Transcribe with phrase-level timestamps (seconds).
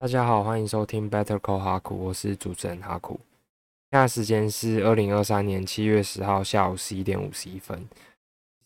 [0.00, 3.18] 大家好，欢迎收听 Better Call 哈库，我是主持人哈库。
[3.90, 7.76] 现在时间是二零二三年七月十号下午十一点五十一分。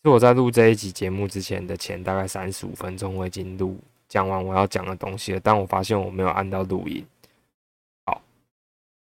[0.04, 3.78] 是我在录这一集节目之前的前大概三十五分钟，我已经录
[4.10, 7.02] 讲完我要讲的东西了，但我发现我没有按到录音，
[8.04, 8.20] 好，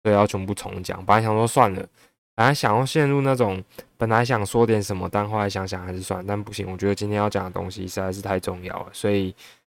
[0.02, 1.04] 所以要全部重讲。
[1.04, 1.86] 本来想说算了，
[2.34, 3.62] 本来想要陷入那种
[3.98, 9.34] 本来想说点什么，但后来想想还是算，但不行，我觉得今天要讲的东西实在是太重要了，所以。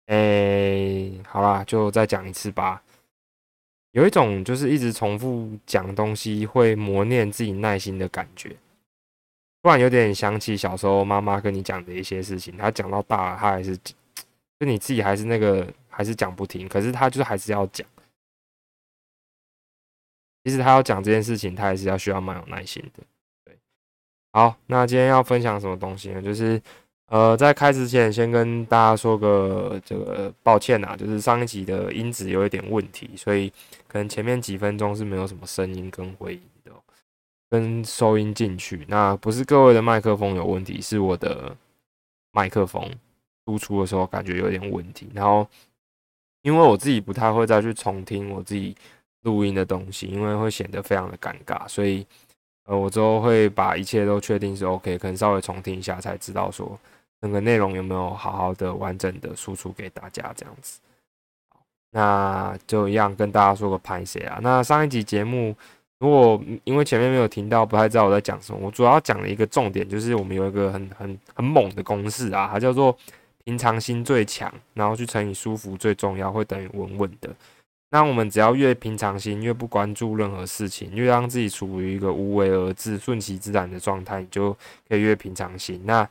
[0.06, 2.82] 诶，好啦，就再讲一次吧。
[3.92, 8.56] 有一种就是一直重复讲东西，会磨练自己耐心的感觉。
[9.62, 13.76] 突然有点想起小时候妈妈跟你讲的一些事情，她讲到大了，她还是
[14.58, 17.86] 就你自己还是那个还是讲不停，可是她就是还是要讲。
[20.44, 23.04] 其实她要讲这件事情，她还是要需要蛮有耐心的。
[23.44, 23.56] 对，
[24.32, 26.20] 好，那今天要分享什么东西呢？
[26.20, 26.60] 就是。
[27.06, 33.52] 呃，在开始前，先跟大家说个这个抱歉啊，就是上一集的音质有一点问题，所以
[33.86, 36.72] 可能前面几分钟是没有什么声音跟回音的，
[37.50, 38.86] 跟收音进去。
[38.88, 41.54] 那不是各位的麦克风有问题，是我的
[42.30, 42.90] 麦克风
[43.44, 45.10] 输出的时候感觉有点问题。
[45.12, 45.46] 然后，
[46.40, 48.74] 因为我自己不太会再去重听我自己
[49.24, 52.06] 录音的东西，因为会显得非常的尴尬，所以
[52.64, 56.80] 呃，我之后会把一切都确定是 OK，可能稍微重听一下才知道说。
[57.22, 60.32] 整个内容有没有好好的、完整的输出给大家？
[60.36, 60.80] 这样子，
[61.92, 64.40] 那就一样跟大家说个拍谁啊？
[64.42, 65.54] 那上一集节目，
[66.00, 72.96] 如果因为前面没有听到，不太知道我在讲什么，我主要讲了一个重点，就是我们有一个很很很猛的公式啊，它叫做
[73.44, 77.30] 平常心最强，然后去乘以舒服最重要，会等于稳稳的。
[77.90, 84.56] 那我们只要越平常心，越不关注任何事情，越让自己处于一个无为而治、顺其自然的状态，你就
[84.88, 85.78] 可以越平常心。
[85.84, 86.08] 那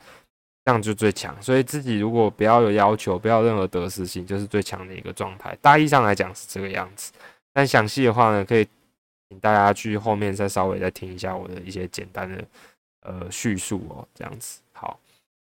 [0.64, 5.58] 这样就最强，所以自己如果不要有要求，不要任何得失心，就是最强的一个状态。
[5.60, 7.10] 大意上来讲是这个样子，
[7.52, 8.64] 但详细的话呢，可以
[9.28, 12.44] 请大家去后面再稍微再听一下我的一些简单的
[13.00, 14.06] 呃叙述哦。
[14.14, 14.96] 这样子好，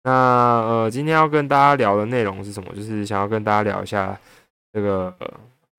[0.03, 2.75] 那呃今天要跟大家聊的内容是什么？
[2.75, 4.19] 就是想要跟大家聊一下
[4.73, 5.15] 这个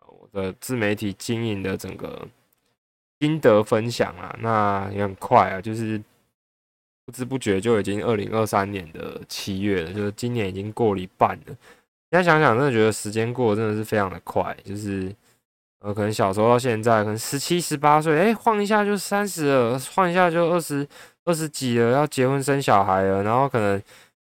[0.05, 2.25] 我的自媒体经营的整个
[3.19, 4.33] 心得分享啊。
[4.39, 6.01] 那也很快啊，就是。
[7.07, 11.55] 不知不觉就已经二零二三年的七月了，就是今年已经过了一半了。
[12.11, 14.55] 现在想想，真的觉得时间过得真的是非常的快。
[14.65, 15.09] 就是
[15.79, 20.85] 呃，可能小时候到现在，可能十七、十八岁，哎，晃一下就三十了，晃一下就二十
[21.23, 23.23] 二十几了，要结婚生小孩了。
[23.23, 23.81] 然后可能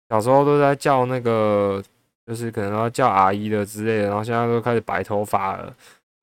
[0.09, 1.83] 小时候都在叫那个，
[2.25, 4.07] 就是可能要叫阿姨的之类的。
[4.07, 5.71] 然后现在都开始白头发了。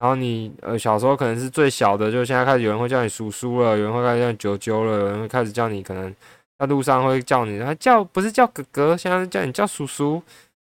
[0.01, 6.13] 然后你呃小时候可能是最小的，就现在开始有人会叫你叔叔了，有人会开始叫你舅舅了，有人会开始叫你可能。
[6.59, 10.21] 在路上会叫你，他叫不是叫哥哥，现在叫你叫叔叔。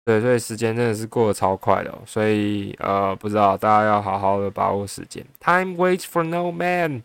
[0.06, 5.26] 对，所以时间真的是过得超快的，哦所以呃，不知道大家要好好的把握时间。
[5.40, 7.02] Time waits for no man。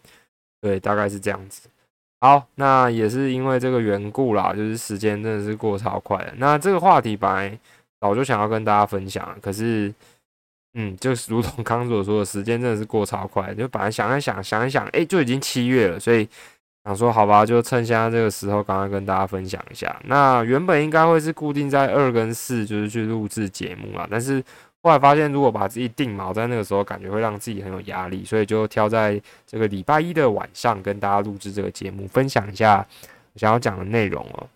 [0.61, 1.69] 对，大概是这样子。
[2.21, 6.35] 好，那也是因为这个缘故啦，就是时间真的是过超快的。
[6.39, 7.57] 那这个话题本来
[8.01, 9.95] 早就想要跟大家分享，可是，
[10.75, 16.29] 嗯，就是如同刚所说的，时间真的是过超快，就本来想一想，想一想，哎，就已经七月了，所以。
[16.89, 19.95] 想说好吧，就趁现在这个时候，赶快跟大家分享一下。
[20.07, 24.09] 那原本应该会是固定在二跟四，就是去录制节目啦。
[24.11, 24.43] 但是
[24.83, 32.87] 后来发现，如果把自己定锚在那个时候，感觉会让自己很有压力，所以就挑在这个礼拜一的晚上跟大家录制这个节目，分享一下
[33.37, 34.47] 想要讲的内容哦。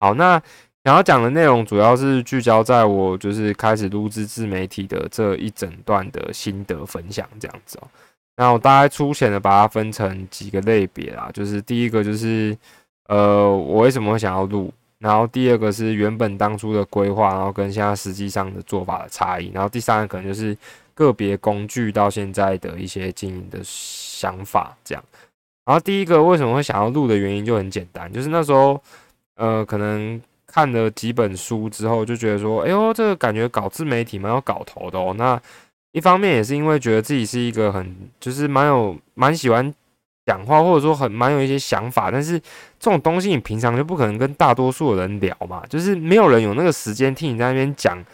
[0.00, 0.42] 好，那
[0.82, 7.86] 想要讲的内容主要是聚焦在我就是开始录制自媒体的这一整段的心得分享这样子哦。
[8.40, 12.56] 那我大概粗浅的把它分成几个类别啦，就是第一个就是，
[13.08, 20.56] 呃，我为什么会想要录，然后第二个是原本当初的规划，然后跟现在实际上的做法的差异，然后第三个可能就是
[20.94, 25.02] 个别工具到现在的一些经营的想法这样。
[25.64, 28.80] 然后第一个为什么会想要录的原因就很简单，就是那时候，
[29.34, 35.42] 呃，可能看了几本书之后就觉得说，哎呦，这个感觉搞自媒体蛮有搞头的哦，那。
[35.92, 39.74] 一方面也是因为觉得自己是一个很就是蛮有蛮喜欢
[40.26, 42.38] 讲话，或者说很蛮有一些想法，但是
[42.78, 48.04] 这种东西你平常就不可能跟大多数的人聊嘛，就是没有人有那个时间听你在那边讲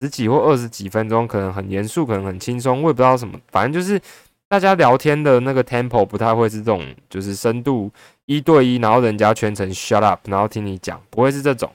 [0.00, 4.00] 十几或二十几分钟，可能很严肃，可能很轻松，我也不知道什么，反正就是
[4.48, 7.90] 大家聊天的那个 tempo 不太会是这种，就是深度
[8.26, 11.68] 一对一，然后人家全程 shut up，然后听你讲，不会是这种。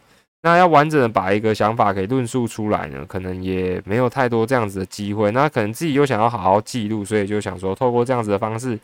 [0.43, 5.29] 那要完整的把一个想法给论述出来呢，可能也没有太多这样子的机会。
[5.31, 8.79] 那可能自己又想要好好记录，所以就想说透过这样子的方式，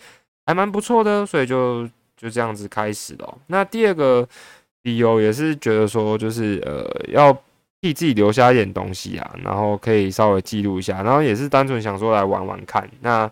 [0.45, 3.38] 还蛮不错的，所以就就这样子开始了。
[3.48, 4.27] 那第二个
[4.83, 7.36] 理由也是觉得说，就是呃，要
[7.81, 12.88] 替自己留下一点东西啊，然后可以稍微记录一下，然后也是单纯想说来玩玩看。
[13.01, 13.25] 那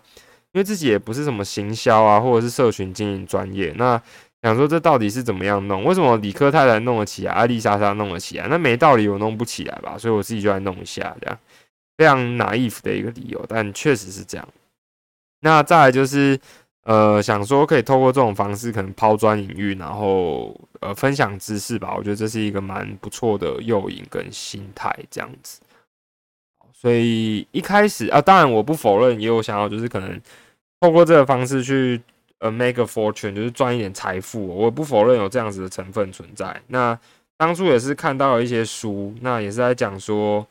[0.52, 4.00] 因为自己也不是什么行销啊，或者是社群经营专业，那
[4.46, 5.84] 想说这到底是怎么样弄？
[5.84, 8.46] 为什么理科太太弄得起啊，艾丽莎莎弄得起啊？
[8.48, 9.98] 那没道理我弄不起来吧？
[9.98, 11.38] 所以我自己就来弄一下，这样
[11.96, 14.48] 非常 naive 的一个理由，但确实是这样。
[15.40, 16.38] 那再来就是。
[16.88, 21.92] 呃，想说可以透过这种方式，可能抛砖引玉，然后呃分享知识吧。
[21.96, 25.60] 我觉得这是一个蛮不错的诱引跟心态，这样子。
[26.72, 30.20] 所以一开始啊，当然我不否认，也有想要就是可能
[30.80, 32.00] 透过这个方式去
[32.46, 34.46] 呃 make a fortune，就是赚一点财富。
[34.46, 36.60] 我不否认有这样子的成分存在。
[36.68, 36.98] 那
[37.36, 40.46] 当初也是看到了一些书，那也是在讲说。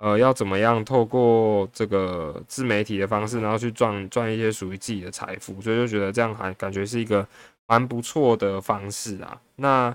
[0.00, 7.26] 呃，要怎么样透过这个自媒体的方式，然后去赚赚一些属于自己的财富，所以就觉得这样还感觉是一个
[7.66, 9.36] 蛮不错的方式啊。
[9.56, 9.92] 那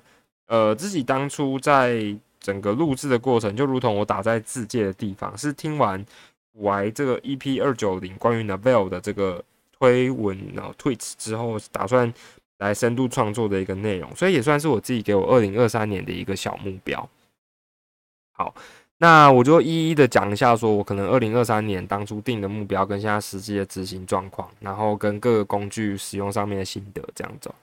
[0.47, 6.05] 呃，自己当初在整个录制的过程，就如同我打在字界的地方，是听完
[6.51, 9.41] 我这个 EP 二九零关于 Novel 的这个
[9.83, 12.13] 推文然后 tweet 之后，打算
[12.59, 17.09] 来深度创作的一个内容，所以也算是我自己给我二零二三年的一个小目标。
[18.31, 18.55] 好。
[18.99, 27.53] 那我就一一的讲一下，说我可能二零二三年当初定的目标跟现在实际的执行状况，然后跟各个工具使用上面的心得这样走。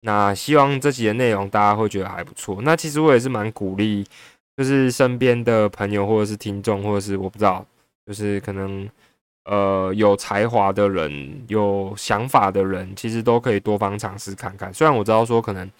[0.00, 2.60] 那希望这集的内容大家会觉得还不错。
[2.62, 4.04] 那其实我也是蛮鼓励，
[4.56, 7.64] 就是身边的朋友或者是听众，或者是我不知道，
[8.04, 8.88] 就是可能
[9.44, 14.72] 呃有才华的人、有想法的人，其实都可以多方尝试看看。
[14.72, 15.70] 虽然我知道说可能。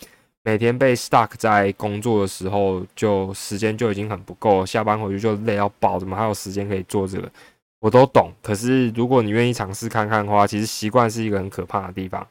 [0.45, 7.31] 每天被 stuck 在工作的时候，就时间就已经很不够，下班回去就累要爆，怎么还有时间可以做这个？
[7.79, 8.33] 我都懂。
[8.43, 12.27] 可是如果你愿意尝试看看的话，其实习惯是一个很可怕的地方。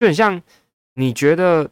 [0.00, 0.42] 就很像
[0.94, 1.70] 你觉得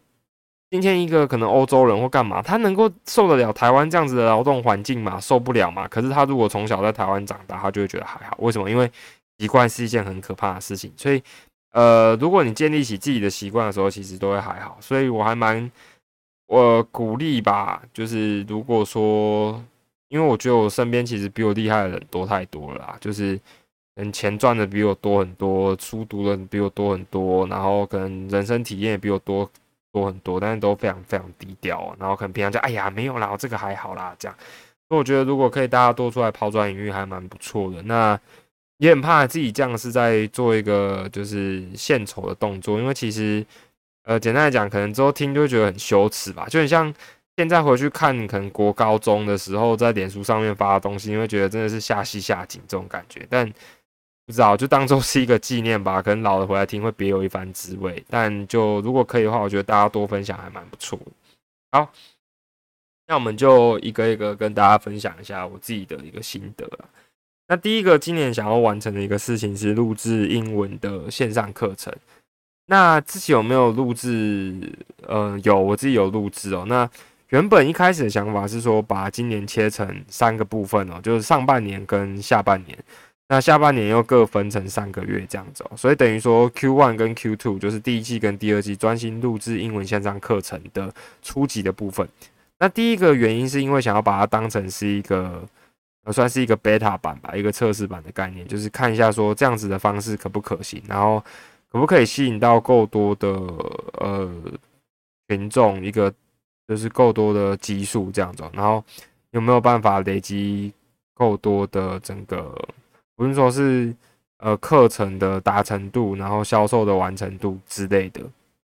[0.70, 5.20] 今天一个可能欧洲人或干嘛，他能够受得了台湾这样子的劳动环境吗？
[5.20, 5.86] 受不了嘛？
[5.88, 8.36] 可是他如果从小在台湾长大，他就会觉得还好。
[8.40, 8.70] 为什么？
[8.70, 8.90] 因为
[9.38, 11.22] 习惯是一件很可怕的事情，所以。
[11.72, 15.70] 呃，如果你建立起自己的习惯的时候，其实都会还好，所以我还蛮
[16.46, 17.82] 我鼓励吧。
[17.92, 19.62] 就是如果说，
[20.08, 23.38] 因为我觉得我身边其实比我厉害的人多太多了啦，就是
[23.96, 29.46] 嗯，钱赚的比我多很多，书读的比我多很多，然后可能人生体验也比我多
[30.00, 34.36] 多很多，但是都非常非常低调，然后可能平常就哎呀没有啦，这个还好啦这样。
[34.88, 37.82] 所以我觉得如果可以大家多出来抛砖引玉，还蛮不错的。
[37.82, 38.18] 那。
[38.78, 43.42] 也很怕自己这样是在做一个就是献丑的动作，因为其实，
[44.04, 46.92] 呃，简单来讲，可能之后听就会觉得很羞耻吧，就很像
[47.38, 53.50] 现在回去看，可能国高中的时候在脸书上面发的东西，因为觉得真的是下戏下井这种感觉，但
[54.26, 58.04] 不知道就当做是一个纪念吧，可能老了回来听会别有一番滋味。
[58.10, 60.98] 但就如果可以的话，我觉得大家多分享还蛮不错。
[61.70, 61.92] 好，
[63.06, 66.68] 那我们就一个一个跟大家分享一下我自己的一个心得。
[67.46, 71.94] 那第一个今年想要完成的一个事情是录制英文的线上课程。
[72.66, 74.72] 那自己有没有录制？
[75.06, 76.64] 呃，有，我自己有录制哦。
[76.66, 76.90] 那
[77.28, 82.76] 原本一开始的想法是说，把今年切成三个部分哦，就是上半年跟下半年。
[83.28, 85.76] 那下半年又各分成三个月这样子哦。
[85.76, 90.92] 所以等于说，Q one 跟 Q two 就是第一季跟第二季专心录制英文线上课程的
[91.22, 92.08] 初级的部分。
[92.58, 95.42] 那第一个原因是因为想要把它当成是一个。
[96.12, 101.18] 算是一个 beta 版吧，一个测试版的概念，就是看一下说这样子的方式可不可行，然后
[101.68, 104.32] 可不可以吸引到够多的呃
[105.26, 106.14] 群众，一个
[106.68, 108.84] 就是够多的基数这样子，然后
[109.32, 110.72] 有没有办法累积
[111.12, 112.56] 够多的整个，
[113.16, 113.92] 不是说是
[114.38, 118.20] 呃课程的达成度，然后销售的完成度之类的，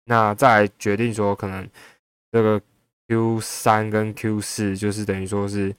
[0.05, 1.67] 那再决定说可能
[2.31, 2.61] 这个
[3.07, 5.73] Q 三跟 Q 四就是等于说是。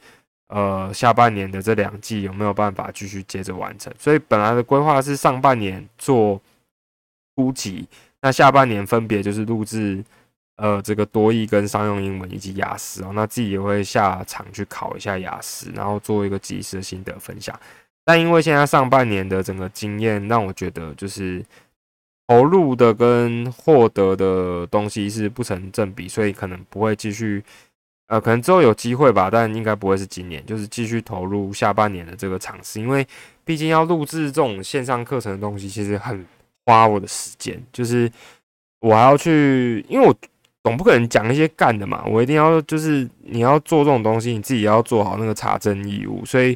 [0.49, 3.91] 呃，下半年的这两季有没有办法继续接着完成？
[3.99, 6.38] 所以本来的规划是上半年做
[7.35, 7.88] 初级，
[8.21, 10.05] 那下半年分别就是录制
[10.57, 13.12] 呃这个多义跟商用英文以及雅思哦。
[13.14, 17.59] 那自己也会下场去考一下雅思，然后做一个即时的心得分享。
[18.04, 21.44] 但因为现在上半年的整个经验让我觉得，就是
[22.26, 27.42] 投入的跟获得的东西是不成正比，所以可能不会继续。
[28.09, 33.06] 呃，可能之后有机会吧，但应该不会是今年，就是继续投入下半年的这个尝试，因为
[33.42, 36.23] 毕竟要录制这种线上课程的东西，其实很
[36.66, 37.59] 花我的时间。
[37.73, 38.11] 就是
[38.80, 40.14] 我还要去，因为我
[40.62, 46.54] 总不可能讲一些干的嘛，我一定要就是你要做这种东西，你自己要做好那个查证义务，所以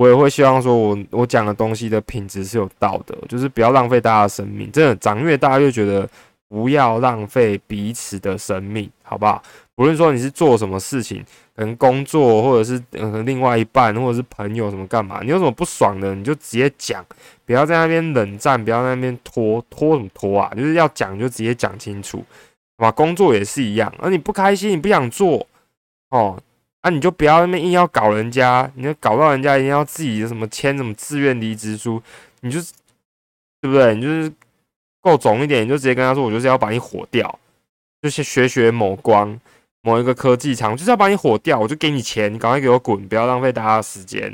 [0.00, 4.72] 我也会希望说我我讲的东西的品质是有道德，就是不要浪费大家的生命。
[4.72, 6.08] 真的长越大越觉得
[6.48, 9.42] 不要浪费彼此的生命，好不好？
[9.76, 11.22] 无论说你是做什么事情，
[11.54, 17.04] 可能工作或者是呃另外一半或者是朋友什么干嘛，你有什么不爽的，你就直接讲，
[17.44, 22.24] 不要在那边冷战，不要在那边拖拖什么拖啊，就是要讲就直接讲清楚，
[22.78, 22.90] 好吧？
[22.92, 25.46] 工作也是一样，而你不开心，你不想做
[26.08, 26.40] 哦，
[26.80, 32.02] 啊你就不要那么硬要搞人家，你要搞到人家一定要自己什么签什么自愿离职书，
[32.40, 32.72] 你就是
[33.60, 33.94] 对不对？
[33.94, 34.32] 你就是
[35.00, 37.38] 够肿一点，你就直接跟他说，我就是要把你火掉，
[38.02, 39.38] 就是学学某光。
[39.82, 44.30] 某一个科技厂就是要把你火掉，我就给你钱，你赶快给我滚，不要浪费大家的时间。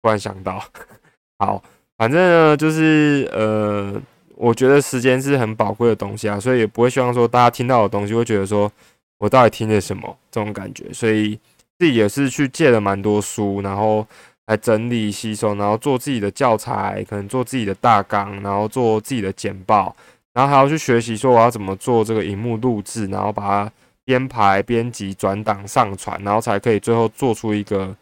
[0.00, 0.64] 突然想到，
[1.38, 1.62] 好，
[1.98, 4.00] 反正呢就是呃，
[4.36, 8.72] 我觉得时间是很宝贵的东西啊，所以也不会希望说大家听到的东西会觉得说
[9.18, 11.38] 我到底听了什么这种感觉，所以
[11.78, 14.06] 自己也是去借了蛮多书，然后
[14.46, 19.94] 来整理吸收，然后做自己的教材，可能做自己的大纲，然后做自己的简报，
[20.32, 23.72] 然后还要去学习说我要怎么做这个荧幕录制，然后把它。
[24.06, 27.96] 编排、编辑、转档、上传，然后才可以最后做出一个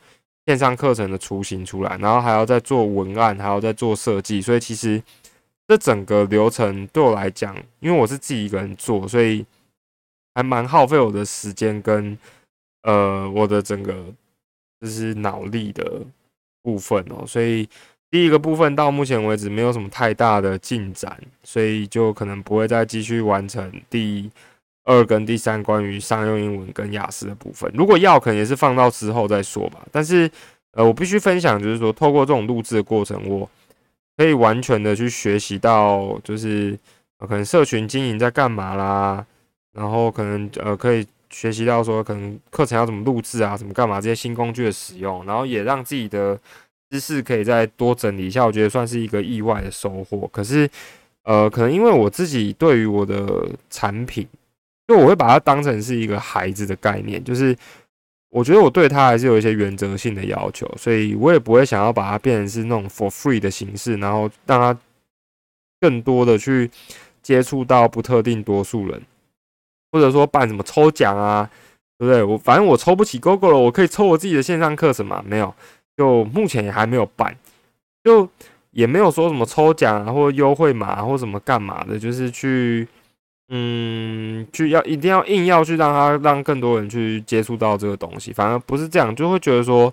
[0.47, 4.43] 线上课程的雏形出来，然后还要再做文案，还要再做设计。
[4.43, 5.00] 所以其实
[5.69, 9.47] 这整个流程对我来讲，因为我是自己一个人做，所以
[10.35, 12.19] 还蛮耗费我的时间跟
[12.83, 13.95] 呃我的整个
[14.81, 16.03] 就是脑力的
[16.62, 17.27] 部分哦。
[17.27, 17.69] 所以
[18.11, 24.31] 第一个部分到目前为止没有什么太大的进展，所以就可能不会再继续完成第。
[24.85, 29.87] 二跟第三关于商用英文跟雅思的部分，如果要，可能也是放到之后再说吧。
[29.93, 30.29] 但是，
[30.73, 33.49] 呃，我必须分享，就是说，透过这种录制的过程，我
[34.17, 36.77] 可以完全的去学习到，就是
[37.17, 39.25] 可能社群经营在干嘛啦，
[39.73, 46.39] 然后可能呃可以学习到说，可能课程要怎么录制啊，怎么干嘛这些新工具的使用，然后也让自己的
[46.91, 50.29] 知识可以再多整理一下，我觉得算是一个意外的收获。
[50.33, 50.71] 可是，
[51.25, 54.29] 呃，可能因为我自己对于我的产品。
[54.89, 57.57] 就我会把它当成是一个孩子的概念，就是
[58.31, 64.79] 我觉得我对他还是有一些原则性的要求，所以我也不会想要把它变成是那种 for free 的形式，然后让他
[65.81, 66.69] 更多的去
[67.23, 69.01] 接触到不特定多数人，
[69.93, 71.49] 或者说办什么抽奖啊，
[71.99, 72.23] 对不对？
[72.25, 75.23] 我反正我抽不起 Google 了，我可以抽我自己的线上课程嘛？
[75.25, 75.55] 没有，
[75.97, 77.37] 就目前也还没有办，
[78.03, 78.29] 就
[78.71, 82.89] 也没有说什么抽奖啊，或优惠码或什么干嘛的，就是去。
[83.55, 89.93] 嗯，就要一定要硬要去让他让更多人去接触到这个东西，反而不是这样，就会觉得说，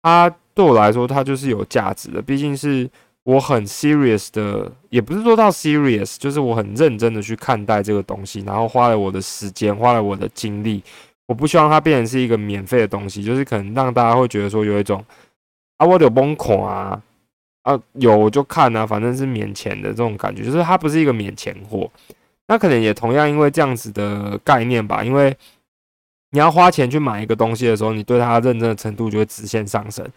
[0.00, 2.88] 他对我来说他就是有价值的，毕竟是
[3.26, 10.80] 我很 serious 的，也不是说到 serious，就是我很认真的去看待这个东西，然后花了我的时间，花了我的精力，
[11.26, 15.04] 我不希望它变成是一个免费的东西，就是可能让大家会觉得说有一种
[15.78, 17.02] 啊，我有崩溃啊，
[17.62, 21.90] 啊有我就看啊，反正是免钱的这种感觉，就是它不是一个免钱货。
[22.46, 25.36] 那可能也同样因为这样子的概念吧，因为
[26.30, 30.08] 你要花钱去买一个东西的时候，你对它认真的程度就会直线上升。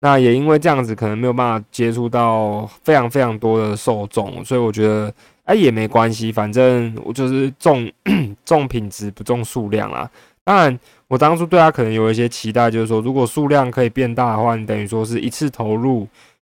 [0.00, 5.12] 那也因为这样子，可能没有办法接触到非常非常多的受众，所以我觉得
[5.44, 7.90] 哎也没关系，反正我就是重
[8.46, 10.10] 重品质不重数量啦。
[10.42, 16.08] 当然，我当初对他可能有一些期待，就是说如果数量可以变大的话，你等于说是一次投入，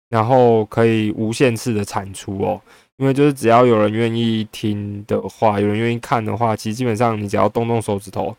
[0.10, 2.60] 然后可以无限次的产出哦。
[2.98, 8.36] 因为就是只要有人愿意听的话，有人愿意看的话，其实基本上你只要动动手指头，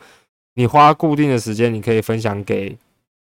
[0.54, 2.75] 你花固定的时间，你可以分享给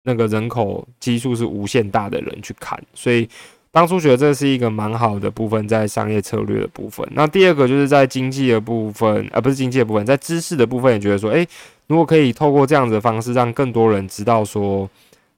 [0.09, 2.83] 那个人口基数是无限大的人去看。
[2.95, 3.29] 所以
[3.71, 7.07] 当初觉得这是一个蛮好的部分，在商业策略的部分。
[7.13, 11.47] 那第二个就是在经济的部分，而不是经济的部分，在知识的部分也觉得说，诶，
[11.87, 14.89] 如果可以透过这样子的方式，让更多人知道说。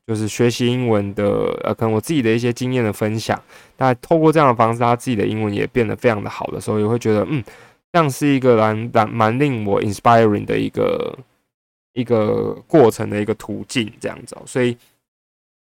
[0.06, 1.24] 就是学习英文的，
[1.62, 3.40] 呃，可能我自己的一些经验的分享，
[3.78, 7.40] 那透过这样的方式，他自己的英文也变得非常的好的时候，也会觉得，嗯，
[7.92, 11.16] 这样是一个蛮蛮蛮令我 inspiring 的一个
[11.92, 14.36] 一个过程的一个途径，这样子。
[14.46, 14.76] 所以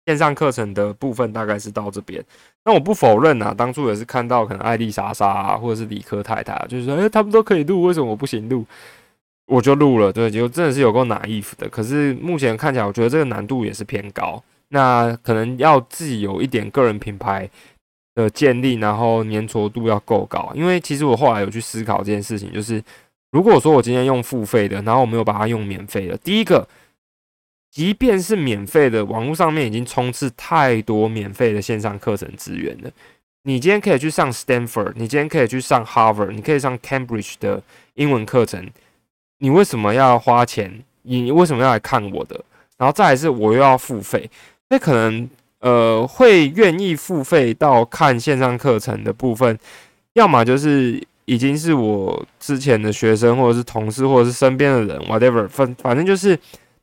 [0.07, 2.25] 线上课程的部分大概是到这边。
[2.65, 8.65] 那我不否认啊，当初也是看到可能艾丽莎莎啊，或者是理科太太，就是说，哎，他们都可以录，为什么我不行录？
[9.47, 11.67] 我就录了，对，就真的是有够拿衣服的。
[11.71, 14.43] 可是目前看起来，我觉得这个难度也是偏高。
[14.69, 17.49] 那可能要自己有一点个人品牌
[18.15, 20.53] 的建立，然后粘着度要够高。
[20.55, 22.85] 因为其实我后来有去思考这件事情，就是
[23.31, 26.67] 如果说我今天用付费的，然后我没有把它用免费的，第一个，
[27.71, 32.91] 即便是免费的，网络上面已经充斥太多免费的线上课程资源了。
[33.43, 37.63] 你今天可以去上 Stanford，你今天可以去上 Harvard，你可以上 Cambridge 的
[37.95, 38.69] 英文课程。
[39.39, 40.83] 你为什么要花钱？
[41.03, 42.45] 你为什么要来看我的？
[42.77, 44.31] 然后再来是我又要付费，
[44.69, 45.29] 那可能
[45.61, 49.59] 呃会愿意付费到看线上课程的部分，
[50.13, 56.37] 要么就是已经是我之前的学生，或者是同事，或者是身边的人，whatever，反反正就是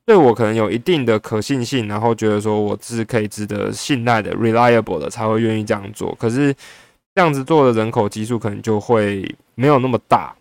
[0.05, 6.13] 对我可能有一定的可信性，然后觉得说我是可以值得信赖的、reliable 的，才会愿意这样做。
[6.19, 6.53] 可是
[7.15, 10.35] 这样子做的人口基数可能就会没有那么大，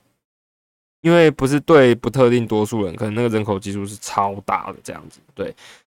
[1.01, 5.19] 因为不是对不特定多数人，可能那个人口基数是超大的这样子。
[5.35, 5.47] 对，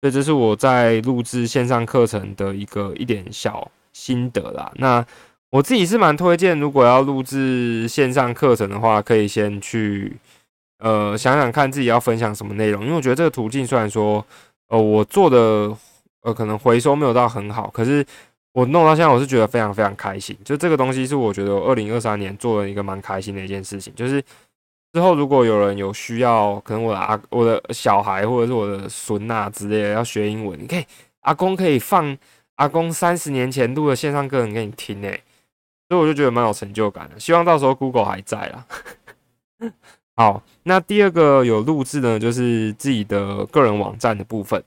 [0.00, 4.72] 所以这是我在录制线上课程的一个一点小心得啦。
[4.76, 5.04] 那
[5.50, 10.16] 我自己是蛮推荐，如果要录制线上课程的话，可以先去
[10.78, 14.24] 呃想想看自己要分享什么内容，因为我觉得这个途径虽然说
[14.68, 15.76] 呃我做的
[16.22, 18.04] 呃可能回收没有到很好，可是。
[18.54, 20.36] 我弄到现在，我是觉得非常非常开心。
[20.42, 23.94] 就这个东西是我觉得二零二三年做了一个蛮开心的一件事情。
[23.94, 24.20] 就是
[24.92, 30.84] 之后如果有人有需要，可能我的阿、我的小孩或者是我的孙呐之类的要学英文，你可以
[31.20, 32.16] 阿公可以放
[32.56, 35.22] 阿公三十年前录的线上课程给你听诶，
[35.88, 37.18] 所以我就觉得蛮有成就感的。
[37.18, 39.70] 希望到时候 Google 还在啦。
[40.14, 44.62] 好，那第二个有录制呢，就是自己的个人网站的部分，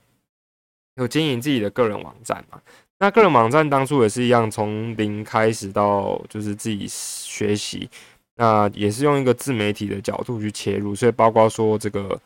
[0.96, 2.60] 有经营自己的个人网站嘛。
[2.98, 7.90] 那个人网站当初也是一样，从零开始到就是自己学习，
[8.36, 12.18] 那也是用一个自媒体的角度去切入，所以包括说这个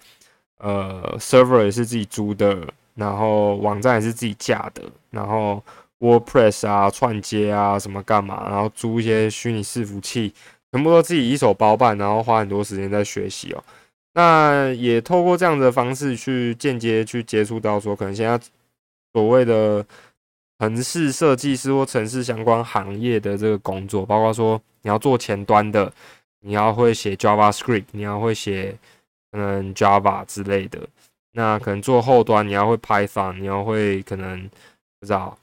[0.59, 5.63] 呃 server 也是自己租的，然后网站也是自己架的，然后
[6.01, 10.33] WordPress 啊串接啊什么干嘛，然后租一些虚拟伺服器，
[10.73, 13.65] 全部都自己一手包办，然后花很多时间在学习哦。
[14.15, 18.41] 那也透过这样的方式去间接去接触到说，可能现在
[19.13, 19.85] 所谓的。
[20.59, 25.93] 城市设计师或城市相关行业的这个工作，包括说你要做前端的，
[26.41, 28.75] 你要会写 JavaScript，你要会写
[29.31, 30.81] 可能 Java 之类的。
[31.33, 34.49] 那可能做后端，你要会 Python，你要会可能
[34.99, 35.37] 不知道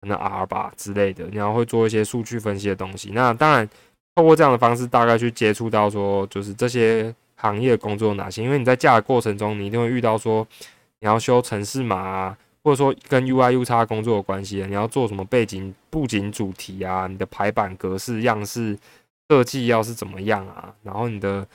[0.00, 3.10] 可能 R 吧之类的，你要会做一些数据分析的东西。
[3.12, 3.68] 那当然，
[4.14, 8.42] 透过这样的方式，大概去接触到说，就是这些行业工作有哪些？
[8.42, 10.46] 因为你在架的过程中，你一定会遇到说，
[11.00, 12.38] 你要修城市码啊。
[12.64, 17.06] 或者说跟 UI、U 叉工作有关系的，你要做什么背景、布景主题啊？
[17.06, 18.76] 你的排版格式、样式
[19.30, 20.74] 设计要是怎么样啊？
[20.82, 21.46] 然后你的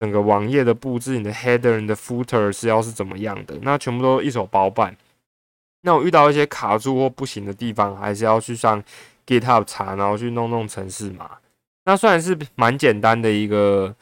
[0.00, 3.58] 整个网页的布置、你的 header、你的 footer 是要是怎么样的？
[3.60, 4.96] 那全部都一手包办。
[5.84, 8.82] 那我遇到一些卡住或不行的地方，还是要去上
[9.26, 11.30] GitHub 查，然后去弄弄程式码。
[11.84, 13.94] 那虽然是蛮简单的一个。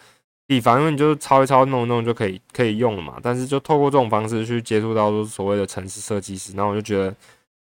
[0.49, 3.19] 地方，因为你就是抄一抄、弄一弄就可以可以用了嘛。
[3.23, 7.15] 但是就透过这种方式去接触到说所谓的城市设计师，然后我就觉得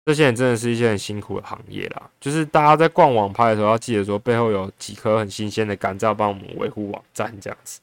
[0.05, 2.03] 这些人真的是一些很辛苦的行业啦。
[2.21, 7.81] 就是大家在逛网拍的时候，要记得说背后有几颗很新鲜的肝脏帮我们维护网站这样子。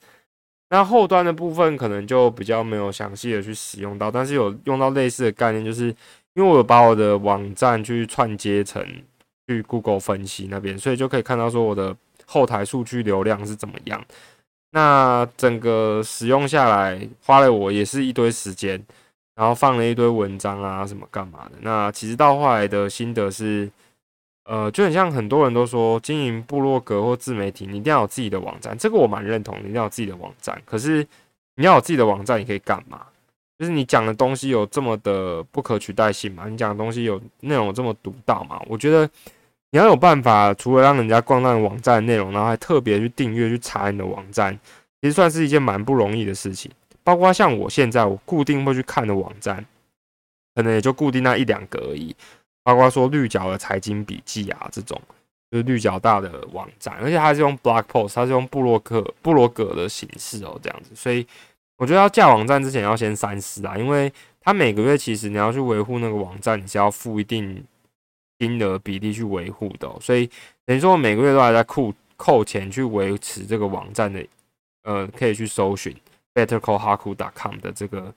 [0.74, 5.86] 那后端的部分可能就比较没有详细的去使用到，但是有用到类似的概念，就是
[6.34, 8.84] 因为我有把我的网站去串接成
[9.48, 14.04] 去 Google 分析那边，所以就可以看到说我的后台数据流量是怎么样。
[14.72, 18.84] 那整个使用下来，花了我也是一堆时间，
[19.36, 21.52] 然后放了一堆文章啊，什么干嘛的。
[21.62, 23.70] 那其实到后来的心得是，
[24.46, 28.78] 呃，就很像很多人都说，经营部落格或自媒体，你一定要有自己的网站。
[28.78, 30.62] 这个我蛮认同，你一定要有自己的网站。
[30.66, 31.06] 可是
[31.56, 33.02] 你要有自己的网站，你可以干嘛？
[33.58, 36.48] 就是你讲的东西有这么的不可取代性吗？
[36.50, 38.62] 你讲的东西有内容这么独到吗？
[38.68, 39.10] 我觉得。
[39.72, 44.54] 你要有办法，除了让人家逛到网站内容，然后还特别去订阅、去查你的网站，
[45.02, 46.72] 其实算是一件蛮不容易的事情。
[47.04, 49.66] 包括像我现在，我固定会去看的网站，
[50.54, 52.16] 可能也就固定那一两个而已。
[52.64, 55.00] 包括说绿角的财经笔记啊，这种
[55.52, 60.92] 就是绿角大的网站，而且它是用 blog post，它是用布洛克、布罗格的形式哦，这样子。
[60.96, 61.26] 所以
[61.78, 67.64] 我觉得要架网站之前要先三思啊，因为它每个月其实你要去维护那个网站，你是要付一定。
[68.40, 70.30] 金额比例去维护的，所以
[70.66, 74.26] 等于说我每个月都还在扣扣钱去维持这个网站的，
[74.84, 75.96] 呃，可以去搜寻
[76.34, 78.14] bettercallhaku.com 的这个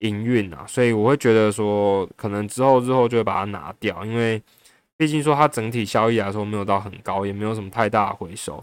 [0.00, 4.40] 营运啊，所以我会觉得说，可能之后之后就会把它拿掉，因为
[4.96, 8.62] 毕竟说它整体效益来说没有到很高，也没有什么太大的回收。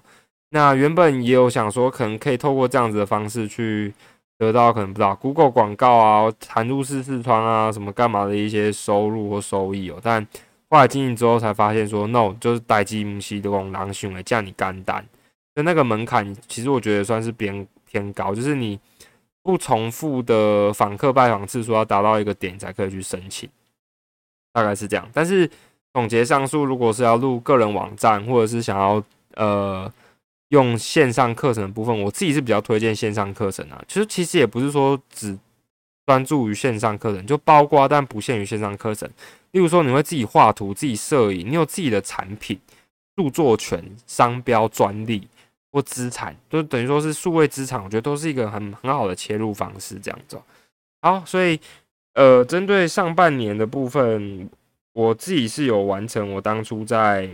[0.52, 3.94] 那原本也有想说，可能可以透过这样子的方式去
[4.38, 10.26] 得到可能不知道 Google 广告啊、弹入式视窗啊什么干嘛的一些收入或收益哦，但
[10.70, 15.06] 后来经营之后才发现，说 no 就是待机母系的往狼行为，叫你干单，
[15.56, 18.80] 就那个门槛，其实我觉得算是偏偏高，就是你
[19.46, 23.48] 不重复的访客拜访次数要达到一个点才可以去申请，
[24.52, 25.08] 大概是这样。
[25.14, 25.48] 但是
[25.94, 29.04] 总结上述，如果是要录个人网站，或者是想要
[29.36, 29.94] 呃
[30.50, 33.80] 用线上课程的部分，我自己是比较推荐线上课程啊。
[33.88, 35.38] 其实其实也不是说只
[36.08, 39.08] 专注于线上课程，就包括但不限于线上课程。
[39.52, 42.60] 例如说，你会自己画图、自己摄影，你有自己的产品、
[43.16, 45.28] 著作权、商标、专利
[45.76, 47.84] 或资产，就等于说是数位资产。
[47.84, 50.00] 我觉得都是一个很很好的切入方式。
[50.00, 50.40] 这样子，
[51.02, 51.60] 好，所以
[52.14, 54.50] 呃，针对上半年的部分，
[54.94, 57.30] 我自己是有完成我当初在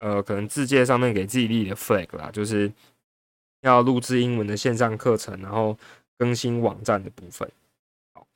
[0.00, 2.70] 呃可能字界上面给自己立的 flag 啦，就是
[3.62, 5.74] 要录制英文的线上课程，然后
[6.18, 7.50] 更新网站的部分。
[8.12, 8.26] 好，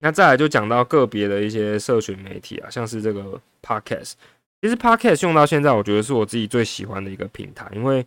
[0.00, 4.12] 那再来就讲到个别的一些社群媒体啊，像是这个 podcast。
[4.60, 8.04] 其实 podcast 用到现在，我觉得是我自己最喜欢的一个平台，因为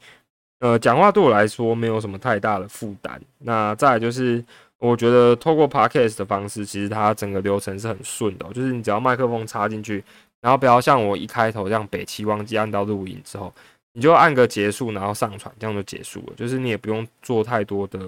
[0.60, 3.19] 呃，讲话对我来说没有什么太大的负担。
[3.39, 4.43] 那再来就是，
[4.78, 10.04] 我觉得透过 podcast 的方式，其实它整个流程是很顺的，就是你只要麦克风插进去，
[10.41, 13.54] 然后不要像我一开头这样北齐忘记按到录音之后，
[13.93, 16.34] 你就按个结束，然后上传，这样就结束了。
[16.36, 18.00] 就是你也不用做太多的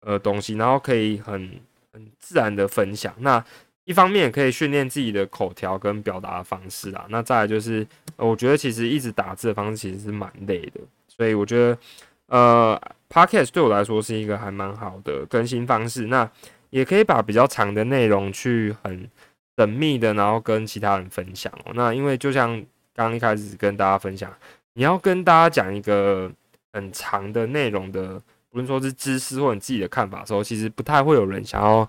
[0.00, 1.50] 呃东西，然后可以很
[1.92, 3.12] 很自然的分享。
[3.18, 3.44] 那
[3.84, 10.80] 一方面可以训练自己的口条跟表达方式啊，那再来就是，我觉得其实一直打字的方式其实是蛮累的，
[11.16, 11.78] 所以我觉得，
[12.26, 16.06] 呃，podcast 对我来说是一个还蛮好的更新方式。
[16.06, 16.28] 那
[16.70, 19.08] 也可以把比较长的内容去很
[19.56, 21.72] 缜密的，然后跟其他人分享哦。
[21.74, 22.50] 那因为就像
[22.94, 24.32] 刚刚一开始跟大家分享，
[24.74, 26.30] 你要跟大家讲一个
[26.72, 31.88] 很长的内容的，不论说是知识或你自己的看法的时候，其实不太会有人想要。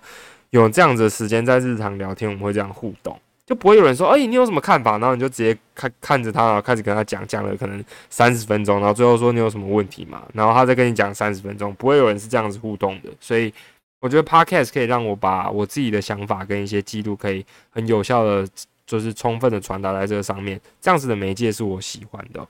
[0.50, 10.24] 有这样子的时间在日常聊天，我们会这样互动，就不会有人说：“哎，你有什么看法？”然后你就直接看看着他，然后开始跟他讲，讲了可能三十分钟，然后最后说你有什么问题嘛？
[10.34, 13.10] 然后他再跟你讲三十分钟，不会有人是这样子互动的。
[13.20, 13.54] 所以
[14.00, 18.48] 我觉得 Podcast 可以让我把我自己的想法跟一些记录，可以很有效的，
[18.84, 20.60] 就是充分的传达在这个上面。
[20.80, 22.44] 这样子的媒介是我喜欢的。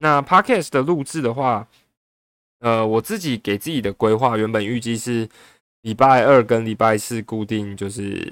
[0.00, 1.64] 那 Podcast 的录制的话，
[2.58, 5.28] 呃，我自己给自己的规划，原本预计是。
[5.82, 8.24] 礼拜二跟礼拜四固定就是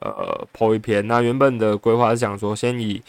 [0.00, 1.06] 呃播一篇。
[1.06, 3.00] 那原本的规划是想说先以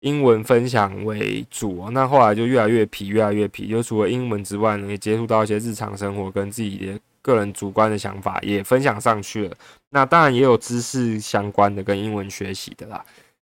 [0.00, 3.68] 英文分享为主，那后来就越来越皮，越来越皮。
[3.68, 9.56] 就除了英文之外呢，也接触到一些日常生活跟自己的个人主观的想法也分享上去了。
[9.90, 13.04] 那当然也有知识相关的跟英文学习的啦。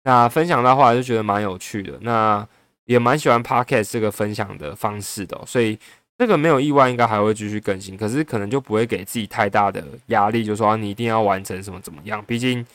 [0.05, 2.47] 那分享到后来就觉得蛮有趣的，那
[2.85, 5.79] 也蛮喜欢 podcast 这个分享的方式的，所以。
[6.19, 12.21] 这个没有意外，应该还会继续更新，可是可能就不会给自己太大的压力，就说你一定要完成什么怎么样。
[12.27, 12.67] 毕竟，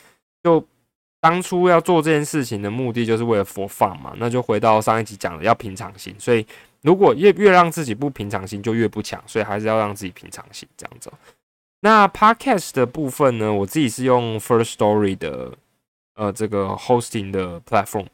[0.42, 0.66] 就
[1.20, 6.16] 当初要做这件事情的目的就是为了佛法嘛，那就回到上一集讲的要平常心。
[6.18, 6.48] 所以，
[6.84, 11.12] 如果越越让自己不平常心，就越不强，所以还是要让自己平常心这样子。
[11.82, 15.52] 那 podcast 的部分呢，我自己是用 First Story 的
[16.16, 18.06] 呃这个 hosting 的 platform。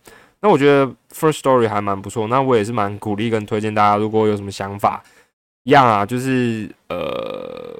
[0.41, 5.03] 那我觉得 First Story 还蛮不错，那我也是蛮鼓励跟推荐大家，如果有什么想法。
[5.63, 7.77] 一样啊，就是呃，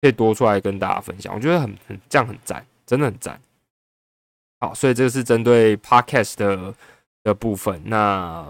[0.00, 3.40] 可以多出来跟大家分享，我觉得很很这样很赞，真的很赞。
[4.60, 6.74] 好，所以这个是针对 Podcast 的
[7.22, 7.80] 的部分。
[7.86, 8.46] 那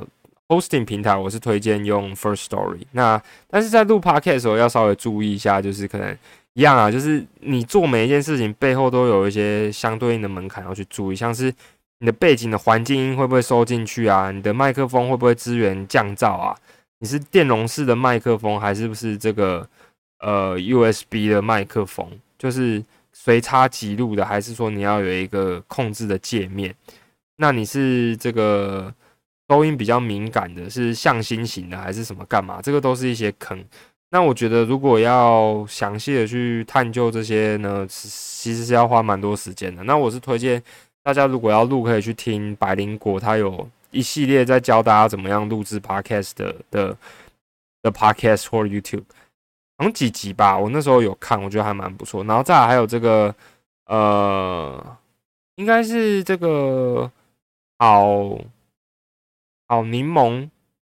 [0.48, 2.82] Hosting 平台我是推荐用 First Story。
[2.92, 6.16] 那但是在录 Podcast 的时候要稍微注意一下，就是可能
[6.52, 11.52] 一样啊，就是你做每一件事情背后都有一些相对应的门槛要去注意，像是
[12.00, 14.30] 你的背景的环境音会不会收进去啊？
[14.30, 16.54] 你的麦克风会不会支援降噪啊？
[17.04, 19.68] 你是电容式的麦克风，还是不是这个
[20.20, 22.08] 呃 USB 的麦克风？
[22.38, 26.74] 就是随插即录的，还是说你要有一个控制的界面？
[27.36, 28.90] 那你是这个
[29.50, 32.62] 收音比较敏感的，是向心型的，还是什么干嘛？
[32.62, 33.62] 这个都是一些坑。
[34.08, 39.84] 那我觉得如果要详细的去探究这些呢，其实是要花蛮多时间的。
[39.84, 40.62] 那我是推荐
[41.02, 43.68] 大家如果要录，可以去听百灵果，它有。
[43.94, 46.96] 一系列在教大家怎么样录制 podcast 的的
[47.80, 49.04] 的 podcast 或 YouTube，
[49.78, 52.22] 好像几集吧，我那时候有看，我觉得还蛮不错。
[52.24, 53.34] 然后再来还有这个
[53.86, 54.96] 呃，
[55.54, 57.10] 应该是这个
[57.78, 58.36] 好
[59.68, 60.50] 好柠檬，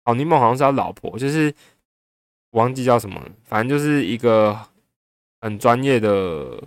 [0.04, 1.54] 好柠檬好像是他老婆，就是
[2.52, 4.59] 忘记叫什么，反正就是一个
[5.40, 6.62] 很专业的。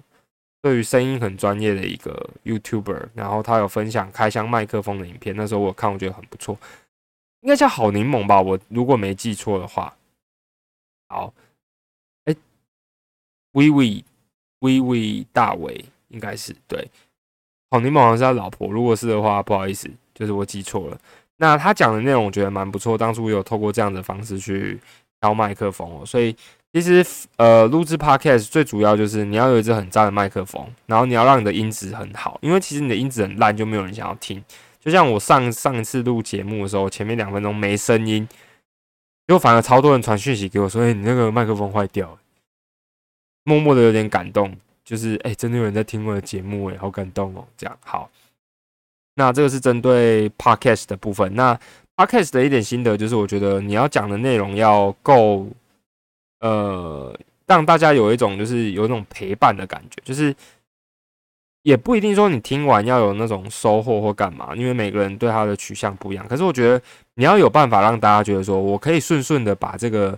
[0.62, 6.58] 对于声音很专业的一个 YouTuber，然后他有分享开箱麦克风的影片，那时候我看我觉得很不错，
[7.40, 9.96] 应该叫好柠檬吧，我如果没记错的话。
[11.08, 11.34] 好，
[12.26, 12.36] 哎，
[13.54, 14.04] 微微
[14.60, 16.90] 微微大伟应该是对，
[17.72, 21.00] 好柠檬好像是他老婆，如果是的话，不好意思，就是我记错了。
[21.38, 24.78] 那他讲的内容我觉得蛮不错，当初我有透过这样的方式去
[25.22, 26.36] 挑麦克风哦，所以。
[26.72, 27.04] 其实，
[27.38, 34.44] 呃，录制 podcast 最主要就是你要有一支很赞的麦克风，然后你要让你的音质很好，因为其实你的音质很烂，就没有人想要听。
[34.80, 38.28] 就像我上上一次录节目的时候，前面两分钟没声音，
[39.26, 42.18] 结果反而超多人传讯息给我，说：“哎，你那个麦克风坏掉了。”
[43.46, 44.56] 默默的有点感动，
[44.86, 47.44] 就是哎，真的有人在听我的节目，哎，好感动哦。
[47.58, 48.12] 这样好，
[49.16, 51.34] 那这个是针对 podcast 的部分。
[51.34, 51.60] 那
[51.96, 55.48] podcast 的一点心得就是，我觉得你要讲的内容要够。
[56.40, 57.14] 呃，
[57.46, 60.36] 让大家有一种就是有一种陪伴的感觉，就是
[61.64, 66.28] 也不一定说你听完要有那种收获或干嘛，因为每个人对他的取向不一样。
[66.28, 66.82] 可是我觉得
[67.16, 70.18] 你要有办法让大家觉得说我可以顺顺的把这个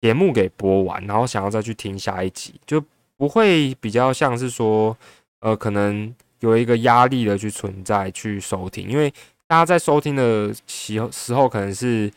[0.00, 2.82] 节目给播完，然后想要再去听下一集，就
[3.16, 4.96] 不会比较像是说，
[5.40, 9.12] 呃，可能有一个压力的去存在去收听，因为
[9.46, 12.10] 大家在收听的时时候可能是，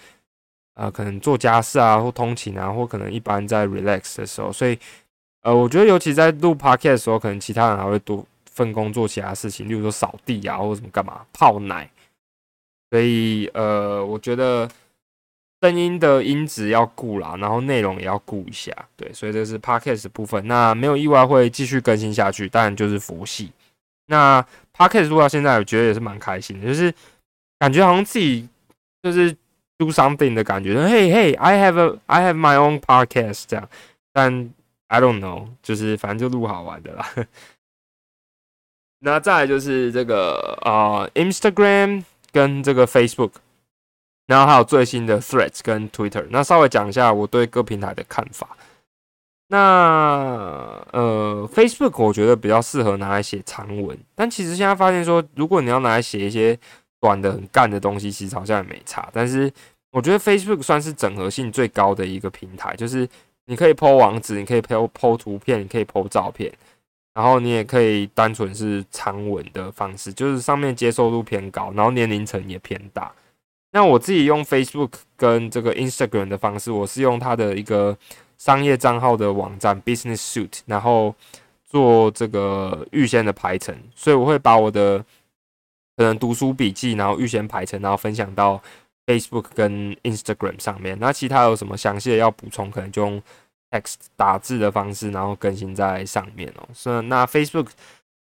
[0.76, 4.78] 呃，可能做家事啊，或通勤啊，或可能一般在 relax 的时候，所以，
[5.42, 8.26] 呃，我觉得尤其在录 podcast 的时候，可能其他人还会多。
[8.56, 11.92] 份工做其他事情，例如说扫地啊，或者什么干嘛泡奶，
[12.90, 14.66] 所以呃，我觉得
[15.62, 20.48] 声音的音质要顾啦，然后内容也要顾一下，对，所以这是 podcast 部分。
[20.48, 23.52] 那没有意外会继续更新下去，当然就是佛系。
[24.06, 24.42] 那
[24.74, 26.94] podcast 录到现在，我觉得也是蛮开心的，就是
[27.60, 28.48] 感觉好像自己
[29.04, 29.36] 就是
[29.78, 33.68] do something 的感觉，嘿嘿，I have a I have my own podcast 这样，
[34.14, 34.54] 但
[34.88, 37.06] I don't know，就是反正就录好玩的啦。
[39.00, 43.32] 那再来就是这个啊，Instagram 跟这个 Facebook，
[44.26, 46.26] 然后还有最新的 Threads 跟 Twitter。
[46.30, 48.58] 那稍微讲一下我对各平台的看法。
[49.48, 49.58] 那
[50.92, 56.58] 呃，Facebook 我觉得比较适合拿来写长文，但其实现在发现说，如果你要拿来写一些
[57.06, 59.08] 短的很干的东西，其实好像也没差。
[59.14, 59.52] 但是
[59.92, 63.08] 我觉得 Facebook 算是整合性最高的一个平台，就是
[63.46, 66.52] 你可以 PO 网址，你可以 PO PO 图片，你可以 PO 照片。
[67.14, 73.10] 然后你也可以单纯是长文的方式，就是上面接受度偏高，然后年龄层也偏大。
[73.72, 77.98] 那我自己用 Facebook 跟这个 Instagram 的方式，我是用它的一个
[78.38, 81.16] 商业账号的网站 Business Suite，然后
[81.64, 85.02] 做这个预先的排程，所以我会把我的
[85.98, 88.62] 可能读书笔记，然后预先排成，然后分享到
[89.06, 90.98] Facebook 跟 Instagram 上面。
[91.00, 93.22] 那其他有什么详细的要补充，可能就用。
[93.72, 96.64] text 打字的方式，然后更新在上面哦。
[96.74, 97.68] 所以那 Facebook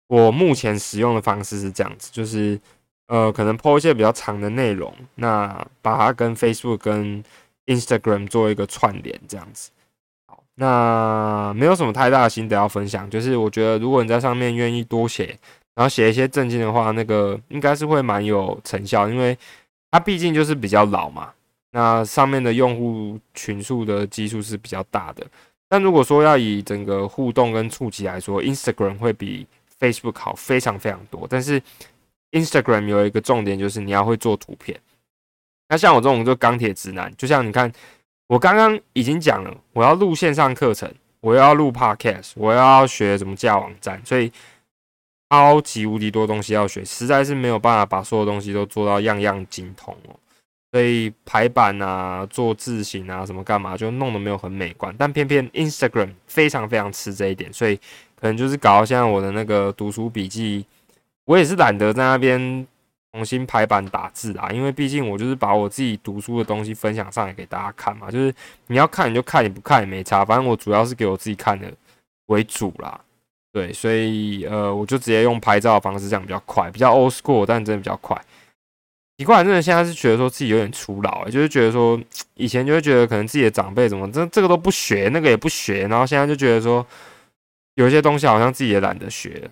[0.07, 2.59] 我目前使用的方式是这样子，就是
[3.07, 7.23] 呃，可能 po 一些比较长的内容，那把它跟 Facebook 跟
[7.67, 9.69] Instagram 做一个串联，这样子。
[10.27, 15.38] 好，那没有什么太大的心得要分享，就是我觉得如果你在上面愿意多写，
[15.75, 19.38] 然后写一些正经的话，那个应该是会蛮有成效，因为
[19.91, 21.31] 它毕竟就是比较老嘛。
[21.71, 25.27] 那上面的用户群数的基数是比较大的，
[25.67, 29.45] 但如果说要以整个互动跟触及来说，Instagram 会比
[29.77, 31.27] Facebook 好非常非常多。
[31.29, 31.61] 但是
[32.31, 34.79] Instagram 有一个重点就是你要会做图片。
[35.67, 37.69] 那像我这种就钢铁直男，就像你看，
[38.27, 44.31] 我刚刚已经讲了，我要录线上课程，我要录 Podcast，我要学怎么架网站，所以
[45.35, 50.15] 超级无敌多东西要学，实在是没有办法把所有东西都做到样样精通哦。
[50.71, 54.93] 所以排版啊，做字型啊，什么干嘛，就弄得没有很美观。
[54.97, 57.77] 但偏偏 Instagram 非常非常吃这一点，所以
[58.19, 60.65] 可能就是搞到现在我的那个读书笔记，
[61.23, 62.67] 我也是懒得在那边
[63.13, 68.33] 重新排版打字啊，因为毕竟我就是把我自己读书的东西分享上来给大家看嘛，就是
[68.67, 71.71] 你要看你就看，你不看也没差，反正我主要是给我自己看的
[72.25, 72.99] 为主啦。
[73.55, 78.21] 对，所以呃，我就直接用拍照的方式，这样比较快，比较 old school，但真的比较快。
[79.17, 81.97] 奇怪，真的现在是觉得说自己有点粗老，就是觉得说
[82.33, 86.85] 以前就会觉得可能自己的长辈怎么这这个都不学，那个也不学，然后现在就觉得说
[87.75, 89.49] 有些东西好像自己也懒得学，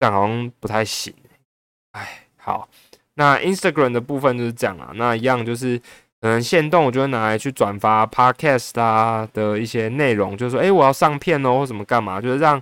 [0.00, 1.14] 这样好像不太行。
[1.92, 2.68] 哎，好，
[3.14, 5.78] 那 Instagram 的部分就是这样啊，那一样就是
[6.20, 12.60] 可能线动，我就会拿来去转发 Podcast 啊的一些内容，就是说哎我要上片哦，或什么干嘛，就是让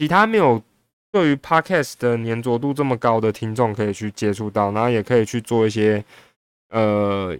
[0.00, 0.60] 其他没有。
[1.12, 6.04] 对于 Podcast 的粘着度这么高的听众，可以去接触到，然后也可以去做一些
[6.68, 7.36] 呃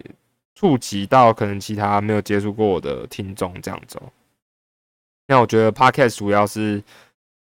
[0.53, 3.97] 触及到可能其他没有接触过我的听众这样子。
[5.27, 6.83] 那我觉得 Podcast 主要是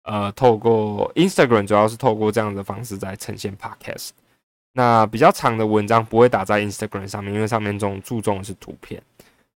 [0.02, 4.08] 呃透过 Instagram，主要是透过这样的方式在呈现 Podcast。
[4.72, 9.00] 那比较长的文章不会打在 Instagram 上面，因为上面这种注重的是图片。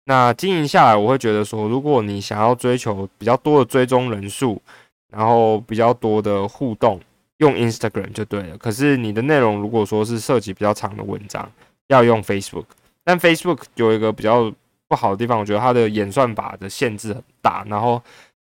[0.03, 4.61] 那经营下来，我会觉得说，如果你想要追求比较多的追踪人数，
[5.09, 6.99] 然后比较多的互动，
[7.37, 8.57] 用 Instagram 就对了。
[8.57, 11.51] 可是你的内容如果说是涉及比较长的文章，
[11.87, 12.65] 要用 Facebook。
[13.03, 14.53] 但 Facebook 有一个比较
[14.87, 17.65] 不好的地方，我觉得它的演算法的限制很大。
[17.67, 18.01] 然后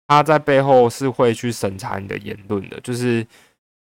[0.07, 3.27] 它在背后是会去审查你的言论的，就是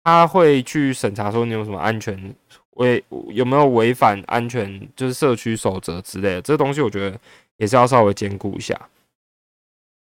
[0.02, 2.34] 它会去审查说你有什么安全
[2.70, 6.42] 违有没有违反安全，就是社区守则之类的。
[6.42, 7.16] 这东西我觉得
[7.58, 8.76] 也是要稍微兼顾一下。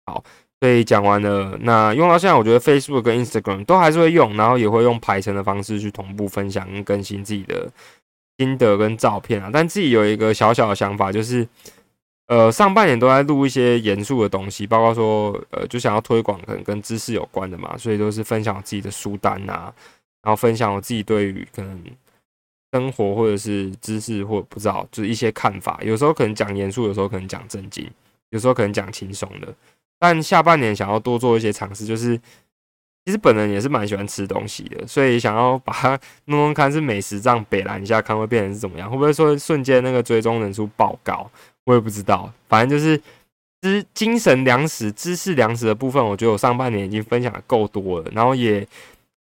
[0.07, 0.23] 好。
[0.59, 7.69] 所以讲完了，那用到现在，我觉得 Facebook 跟 Instagram 都还是会用，然后也会用排程的方式去同步分享跟更新自己的
[8.39, 9.51] 心得跟照片啊。
[9.53, 11.47] 但自己有一个小小的想法，就是
[12.25, 19.71] 呃，上半年都在录一些严肃的东西，包括说，呃，就想要推广可能跟知识有关的嘛，所以都是分享自己的书单呐，
[20.23, 21.83] 然后分享我自己对于可能
[22.73, 27.87] 生活或者是知识或不知道就是一些看法，有时候可能讲严肃，有时候可能讲正经，
[28.31, 29.53] 有时候可能讲轻松的。
[29.99, 32.17] 但下半年想要多做一些尝试，就是
[33.05, 41.29] 其实本人也是蛮喜欢吃东西的，所以想要把它弄弄看是美食这样北蓝一下，看会变成是怎么样，会不会说瞬间那个追踪人数爆高？
[41.63, 43.01] 我也不知道，反正就是
[43.61, 48.67] 知精神粮食、知识粮食的部分，我觉得我上半年已经分享的够多了，然后也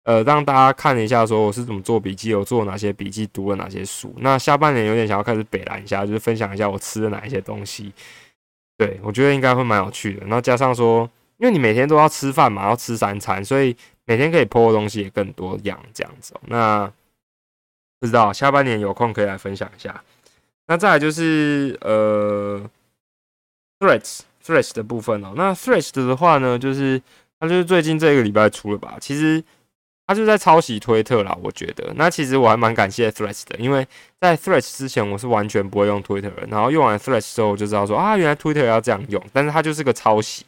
[0.05, 4.13] 呃让大家看了一下，说我是怎么做笔记，我做哪些笔记，读了哪些书。
[4.17, 7.93] 那下半年有点想要开始北蓝一下，就是分享一下我吃了哪一些东西。
[8.85, 10.21] 对我觉得应该会蛮有趣的。
[10.25, 16.33] 然后加上说，因为你每天都要吃饭嘛，要吃三餐，所以每天可以剖的东西也更多样，这样子。
[16.47, 16.91] 那
[17.99, 20.03] 不知道下半年有空可以来分享一下。
[20.67, 22.61] 那再来就是呃
[23.79, 25.33] ，Threads Threads 的部分哦。
[25.35, 27.01] 那 Threads 的话呢，就是
[27.39, 28.97] 它就是最近这个礼拜出了吧？
[28.99, 29.43] 其实
[30.05, 31.93] 他就在抄袭推特啦，我觉得。
[31.95, 33.87] 那其实我还蛮感谢 Threads 的，因为
[34.19, 40.45] 在 Threads 之前我是完全不会用 Twitter，然后用完 Threads 之后就知道说啊，原来 Twitter 要这样用，但是它就是个抄袭。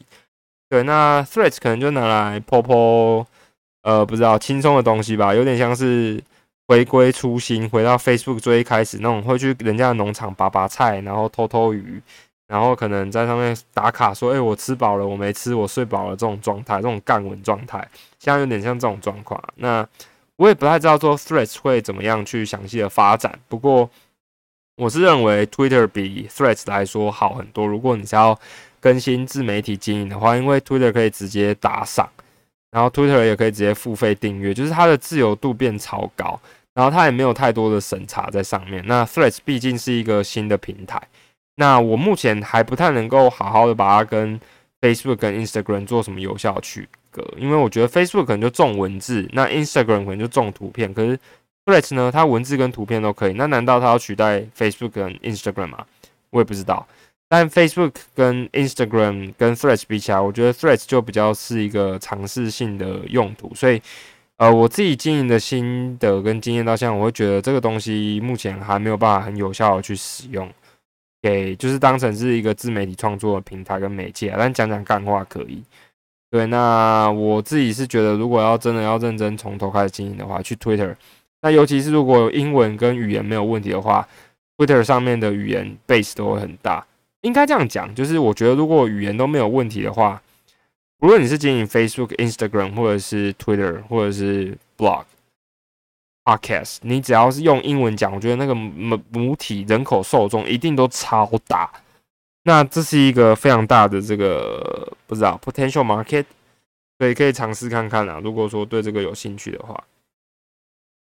[0.69, 3.25] 对，那 Threads 可能就拿来泼泼
[3.83, 6.21] 呃，不知道轻松的东西吧，有点像是。
[6.67, 12.01] 回归初心，回到 Facebook 最一开始那种会去人家的农场拔拔菜，然后偷偷鱼，
[12.47, 17.79] 然后可能在上面打卡说：“哎，我吃饱了，我没吃，我睡饱了。”这种状态，这种干文状态，
[18.19, 19.41] 现在有点像这种状况。
[19.55, 19.87] 那
[20.35, 23.39] 我也不太知道说 Threads 会怎么样去详细的发展。
[23.47, 23.89] 不过
[24.77, 27.65] 我是认为 Twitter 比 Threads 来说好很多。
[27.65, 28.37] 如果你是要
[28.79, 32.09] 更新自媒体经营的话，因为 Twitter 可以直接打赏。
[32.71, 36.37] 然后 Twitter 也可以直接付费订阅，就是它的自由度变超高，
[36.73, 38.83] 然后它也没有太多的审查在上面。
[38.85, 41.01] 那 Threads 毕竟是一个新的平台，
[41.55, 44.39] 那我目前还不太能够好好的把它跟
[44.81, 51.17] Facebook 跟 Instagram 做什么有效区隔，因为我觉得 Facebook 可能就重文字，那 Instagram 可能就重图片，可是
[51.65, 55.85] Threads 呢，它文字跟图片都可以，那难道它要取代 Facebook 跟 Instagram 吗？
[56.29, 56.85] 我也不知道。
[57.27, 63.81] 但 Facebook 跟 Instagram 跟 Threads 比起来，我觉得 Threads 就比较是一个尝试性的用途，所以，
[64.37, 70.47] 呃，我自己经营的心得跟经验到现在，我会觉得这个东西目前还没有办法很有效的去使用，
[71.25, 75.63] 给就是当成是一个自媒体创作的平台跟媒介，但讲讲干话可以。
[76.29, 80.93] 对，那我自己是觉得，如果要真的要认真从头开始经营的话，去 Twitter，
[81.41, 84.07] 那尤其是如果英文跟语言没有问题的话
[84.55, 86.85] ，Twitter 上面的语言 base 都会很大。
[87.21, 90.21] 应该这样讲，就是我觉得如果语言都没有问题的话，
[90.99, 95.05] 无论你是经营 Facebook、Instagram，或者是 Twitter，或者是 Blog、
[96.25, 101.71] Podcast，你只要是用英文讲，我觉得那个母母体人口受众一定都超大。
[102.43, 106.25] 那这是一个非常大的这个不知道 potential market，
[106.97, 108.19] 所以可以尝试看看啊。
[108.23, 109.83] 如果说对这个有兴趣的话，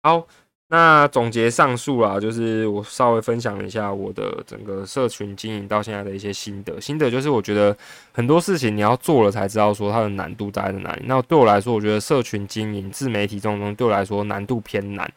[0.03, 0.27] 好。
[0.69, 6.81] 那总结上述啊，就是我稍微分享一下我的整个社群经营到现在的一些心得。
[6.81, 7.77] 心得就是我觉得
[8.13, 11.03] 很多事情你要做了才知道说它的难度在在哪里。
[11.05, 15.09] 那对我来说，我觉得社群经营、自媒体这种东西对我来说难度偏难。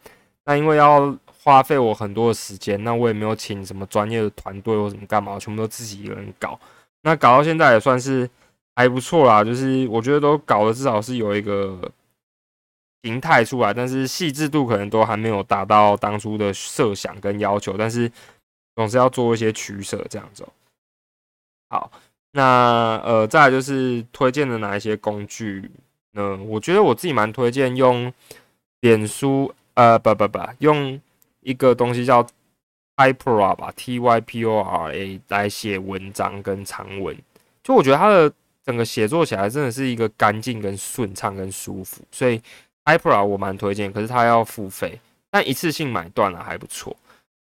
[0.45, 6.59] 那因为要花费我很多的时间，那我也没有请什么专业的团队或什么干嘛，全部都自己一个人搞。
[7.03, 8.29] 那搞到现在也算是
[8.75, 11.79] 还不错啦，就是我觉得都搞的至少是有一个。
[13.07, 18.11] 形态出来，但是细致度可能都还没有达到当初的设想跟要求，但是
[18.75, 20.45] 总是要做一些取舍这样子。
[21.69, 21.89] 好，
[22.33, 25.71] 那呃，再来就是推荐的哪一些工具
[26.11, 26.35] 呢？
[26.43, 28.11] 我觉得我自己蛮推荐用
[28.81, 30.99] 脸书，呃，不不不，用
[31.39, 32.27] 一个东西叫
[32.97, 37.17] Typora 吧，T Y P O R A 来写文章跟长文。
[37.63, 38.33] 就我觉得它的
[38.65, 42.41] 整个写作起来真的是一个干净跟顺畅跟舒服，所以。
[42.87, 46.95] iPro 我蛮推荐，可是它要付费，但一次性买断了还不错。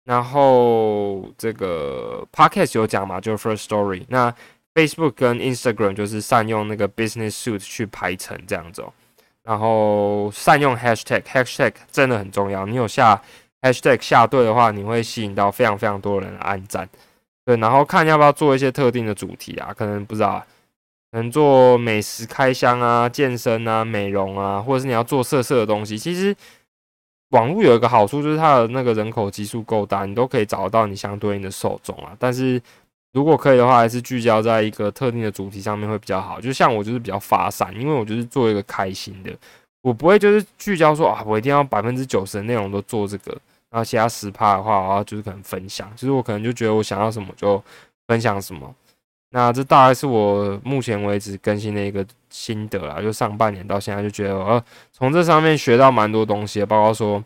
[0.05, 4.05] 然后这个 Podcast 有讲嘛，就是 First Story。
[4.09, 4.35] 那
[4.75, 8.81] Facebook 跟 Instagram 就是善用那个 Business Suit 去排程这样子。
[8.83, 8.93] 哦
[9.45, 12.65] 然后善用 Hashtag，Hashtag 真的很重要。
[12.65, 13.21] 你有下
[13.61, 16.89] Hashtag 下对的话，你会吸引到非常非常多人的按赞。
[17.45, 20.43] 对，然后看要不要做一些特定的主题啊，可能不知道。
[21.15, 26.35] 能做美食开箱啊、健身啊、美容啊，或者是你要做色色的东西，其实
[27.31, 32.17] 网络有一个好处，就是它的那个人口基数够大，你都可以找到你相对应的受众啊。
[32.19, 32.61] 但是
[33.13, 36.41] 如果可以的话，还是聚焦在一个特定的主题上面会比较好。
[36.41, 39.33] 就像我就是比较发散，因为我就是做一个开心的，
[39.83, 43.31] 我不会就是聚焦说啊，我一定要百分之九十的内容都做这个，
[43.71, 47.63] 然后其他十趴的话，我要就是可能分享，就是我可能就觉得我想要什么就
[48.09, 48.75] 分享什么。
[49.37, 57.19] 那这大概是我目前为止更新的一个心得啦，就上半年到现在就觉得，呃，从这上面学到蛮多东西，包括说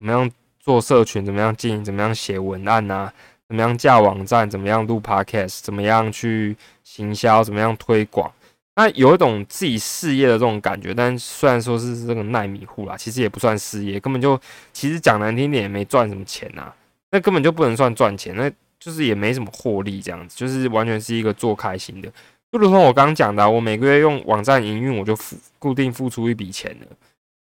[0.00, 3.12] 怎么样做社群，怎么样经营，怎么样写文案呐，
[3.46, 8.28] 怎么样架网站，怎么样录 podcast，怎么样去行销，怎么样推广。
[8.74, 14.36] 那有一种自己事业的这种感觉，但虽然说是这个耐米户啦，其实也不算事业，根本就
[14.72, 16.72] 其实讲难听点也没赚什么钱呐，
[17.12, 18.50] 那根本就不能算赚钱，那。
[18.84, 22.08] 就是也没什么获利，这样子，就是完全是一个做开心的。
[22.52, 26.86] 就如同我刚刚讲的，我每个月用网站营运，我就付固定付出一笔钱了。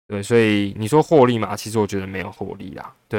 [0.07, 2.93] 对，所以你说获利嘛，其实我觉得没有获利啦。
[3.09, 3.19] 对，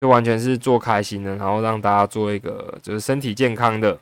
[0.00, 3.96] 就完全是做开心的，然后让大家做一个就是身体健康的。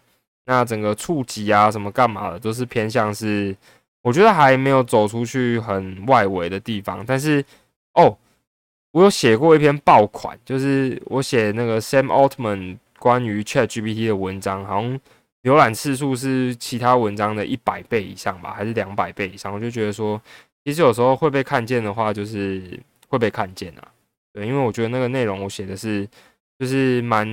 [0.46, 3.54] 那整个触及啊什么干嘛的，都是偏向是，
[4.00, 7.04] 我觉得还没有走出去很外围的地方。
[7.06, 7.44] 但是
[7.92, 8.16] 哦，
[8.92, 12.78] 我有写过一篇爆款，就是我写那个 Sam Altman。
[12.98, 15.00] 关于 Chat GPT 的文章，好像
[15.42, 19.52] 浏览次数是其他文章的一百倍以上吧，还是两百倍以上？
[19.54, 20.20] 我就觉得说，
[20.64, 23.88] 其实有时候会被看见的话，就是会被看见啊。
[24.32, 26.06] 对，因为我觉得那个内容我写的是，
[26.58, 27.26] 就是蛮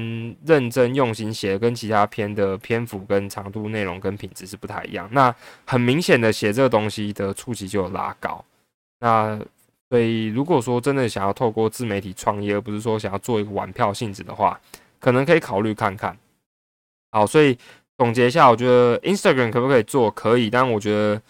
[0.45, 5.09] 认真用心写的，跟其他篇的篇幅跟长度、内容跟品质是不太一样。
[5.11, 5.33] 那
[5.65, 8.43] 很明显的写这个东西的触及就有拉高。
[8.99, 9.39] 那
[9.89, 14.59] 所以如果说真的想要透过自媒体创业，而不是说想要做一个玩票性质的话，
[15.03, 16.17] 可能可以考虑看看，
[17.11, 17.57] 好，所以
[17.97, 20.09] 总结一下，我觉得 Instagram 可不可以做？
[20.09, 21.21] 可以，但我觉得，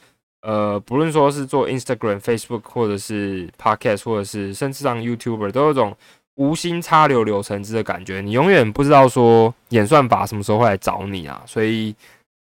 [0.43, 5.97] 呃，不论说是做 Instagram、Facebook，或者是 Podcast，或者是甚至让 YouTuber，都有种
[6.35, 8.21] 无心插柳柳成枝的感觉。
[8.21, 11.95] 你永远不知道说演算法什么时候会来找你啊，所以，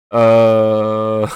[0.08, 1.28] 呃，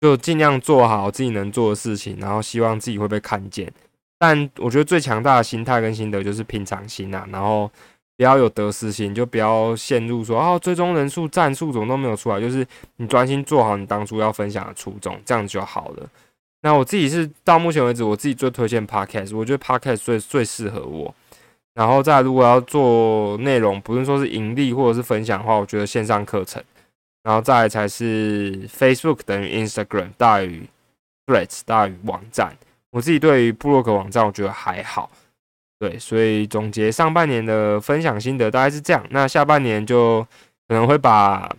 [0.00, 3.72] 就尽量做好自己能做的事情，然后希望自己会被看见。
[4.16, 7.68] 但我觉得最强大的心态跟心得就是平常心啊，然后。
[8.16, 12.40] 不要有得失心，就不要陷入说哦，最终人数、战术怎么都没有出来。
[12.40, 16.08] 就是你专心做好你当初要分享的初衷，这样就好了。
[16.62, 21.14] 那我自己是到目前为止，我自己最推荐 Podcast，我觉得 Podcast 最最适合我。
[21.74, 26.62] 然后再如果要做内容，不论说是盈利或者是分享的话，我觉得线上课程，
[27.22, 30.66] 然后再才是 Facebook 等于 Instagram 大于
[31.26, 32.56] Threads 大于网站。
[32.92, 35.10] 我自己对于布洛克网站，我觉得还好。
[35.78, 39.06] 对，所以总结上半年的分享心得大概是这样。
[39.10, 40.22] 那下半年就
[40.68, 41.54] 可能会把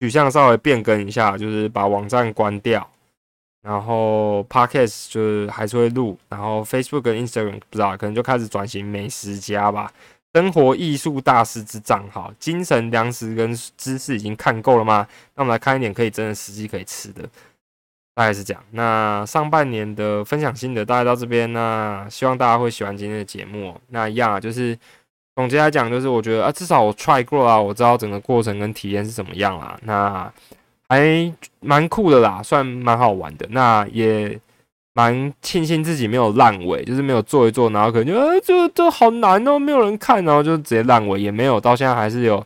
[0.00, 2.88] 取向稍微变更一下，就是把网站关掉，
[3.62, 9.92] 然后 Podcast 就是还是会录，然后 Facebook 跟 Instagram 不知道可能就开始转型美食家吧，
[10.34, 15.06] 生活艺术大师之账号，精神粮食跟知识已经看够了吗？
[15.36, 17.28] 那我们来看一点可以真的实际可以吃的。
[18.18, 18.60] 大概是这样。
[18.72, 21.52] 那上半年的分享心得大概到这边。
[21.52, 23.80] 那希望大家会喜欢今天的节目。
[23.90, 24.76] 那一样啊，就是
[25.36, 29.78] 总结来讲，就是我觉得啊，至少我 try 过啊，我知道整个过程跟体验是怎么样啦。
[29.84, 30.28] 那
[30.88, 33.46] 还蛮酷的啦，算蛮好玩的。
[33.50, 34.36] 那也
[34.94, 42.44] 蛮庆幸自己没有烂尾，就是没有做一做，然后可能就啊，这这好难哦，没有人看，然后就直接烂尾，也没有到现在还是有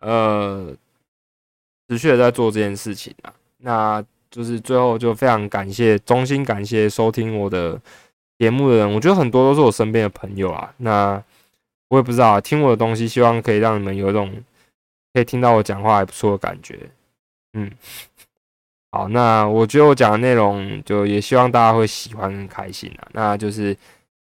[0.00, 0.74] 呃
[1.88, 3.32] 持续的在做这件事情啊。
[3.58, 4.04] 那。
[4.34, 7.80] 就是最后就非常感谢，衷心感谢收听我的
[8.36, 10.74] 节目的人，我觉得很多都是我身边的朋友啊。
[10.78, 11.22] 那
[11.86, 14.28] 我也不知道听我的东西，希望可以让你们有一种
[15.12, 16.76] 可以听到我讲话还不错的感觉。
[17.52, 17.70] 嗯，
[18.90, 23.06] 好，那我觉得我讲的内容就也希望大家会喜欢跟开心啊。
[23.12, 23.72] 那就是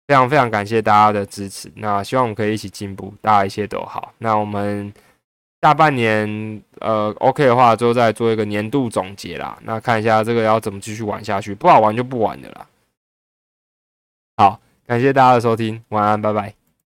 [0.09, 4.13] 非常非常感谢大家的支持，那希望我们可以一起进步，大家一切都好。
[4.19, 4.93] 那我们。
[5.63, 9.59] 下半年，呃，OK 的话，就再做一个年度总结啦。
[9.63, 12.67] 那看一下这个要怎么继续玩下去，不好玩就不玩的啦。
[14.37, 16.60] 好，感谢大家的收听，晚安，拜拜。